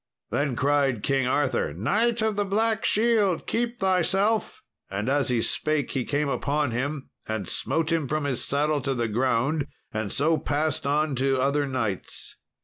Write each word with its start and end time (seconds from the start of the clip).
Then 0.31 0.55
cried 0.55 1.03
King 1.03 1.27
Arthur, 1.27 1.75
"Knight 1.75 2.23
of 2.23 2.35
the 2.35 2.43
Black 2.43 2.83
Shield, 2.85 3.45
keep 3.45 3.79
thyself." 3.79 4.63
And 4.89 5.07
as 5.07 5.29
he 5.29 5.43
spake 5.43 5.91
he 5.91 6.05
came 6.05 6.27
upon 6.27 6.71
him, 6.71 7.11
and 7.27 7.47
smote 7.47 7.91
him 7.91 8.07
from 8.07 8.23
his 8.23 8.43
saddle 8.43 8.81
to 8.81 8.95
the 8.95 9.07
ground, 9.07 9.67
and 9.93 10.11
so 10.11 10.39
passed 10.39 10.87
on 10.87 11.13
to 11.17 11.39
other 11.39 11.67
knights. 11.67 12.37